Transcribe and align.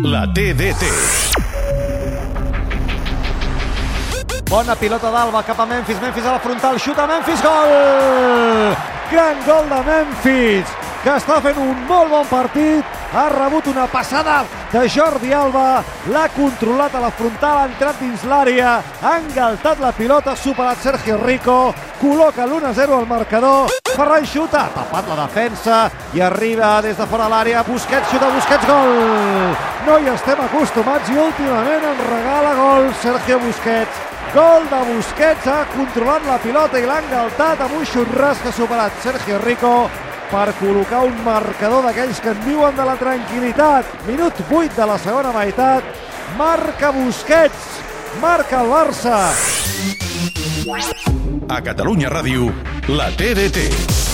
La 0.00 0.26
TDT. 0.26 0.86
Bona 4.48 4.74
pilota 4.74 5.10
d'Alba 5.10 5.42
cap 5.44 5.58
a 5.60 5.66
Memphis, 5.66 6.00
Memphis 6.00 6.24
a 6.24 6.32
la 6.32 6.38
frontal, 6.38 6.78
xuta 6.80 7.06
Memphis, 7.06 7.42
gol! 7.44 8.72
Gran 9.10 9.44
gol 9.44 9.68
de 9.68 9.82
Memphis, 9.90 10.72
que 11.04 11.12
està 11.12 11.42
fent 11.44 11.60
un 11.60 11.84
molt 11.90 12.08
bon 12.08 12.24
partit, 12.30 12.96
ha 13.12 13.26
rebut 13.34 13.68
una 13.68 13.84
passada 13.92 14.46
de 14.72 14.86
Jordi 14.88 15.34
Alba, 15.36 15.84
l'ha 16.08 16.24
controlat 16.32 16.96
a 16.96 17.04
la 17.04 17.12
frontal, 17.12 17.58
ha 17.58 17.68
entrat 17.68 18.00
dins 18.00 18.24
l'àrea, 18.24 18.78
ha 18.80 19.14
engaltat 19.20 19.84
la 19.84 19.92
pilota, 19.92 20.32
ha 20.32 20.40
superat 20.40 20.80
Sergio 20.80 21.20
Rico, 21.20 21.74
col·loca 22.00 22.48
l'1-0 22.48 22.96
al 22.96 23.08
marcador, 23.12 23.81
Ferran 23.92 24.24
xuta, 24.26 24.68
tapat 24.74 25.08
la 25.10 25.16
defensa 25.26 25.80
i 26.16 26.22
arriba 26.24 26.80
des 26.84 26.96
de 26.96 27.06
fora 27.06 27.28
l'àrea, 27.28 27.64
Busquets 27.66 28.08
xuta, 28.12 28.30
Busquets 28.32 28.64
gol! 28.68 29.52
No 29.86 29.98
hi 29.98 30.08
estem 30.14 30.40
acostumats 30.46 31.10
i 31.10 31.18
últimament 31.18 31.84
en 31.90 32.00
regala 32.08 32.54
gol 32.56 32.88
Sergio 33.02 33.38
Busquets, 33.42 34.08
Gol 34.32 34.64
de 34.70 34.78
Busquets, 34.88 35.46
ha 35.46 35.66
controlat 35.74 36.24
la 36.24 36.38
pilota 36.40 36.80
i 36.80 36.86
l'ha 36.88 37.02
engaltat 37.02 37.60
amb 37.60 37.74
un 37.76 37.84
xurras 37.84 38.40
que 38.40 38.48
ha 38.48 38.56
superat 38.56 39.02
Sergio 39.04 39.36
Rico 39.42 39.74
per 40.30 40.46
col·locar 40.56 41.02
un 41.04 41.18
marcador 41.26 41.84
d'aquells 41.84 42.22
que 42.24 42.32
en 42.32 42.40
viuen 42.46 42.78
de 42.78 42.86
la 42.88 42.96
tranquil·litat. 42.96 43.92
Minut 44.08 44.40
8 44.48 44.72
de 44.78 44.88
la 44.88 44.96
segona 45.04 45.34
meitat. 45.36 45.84
Marca 46.40 46.94
Busquets, 46.96 47.68
marca 48.24 48.64
el 48.64 48.72
Barça. 48.72 49.20
A 51.48 51.60
Catalunya 51.60 52.08
Ràdio, 52.08 52.52
la 52.86 53.10
TDT. 53.10 54.11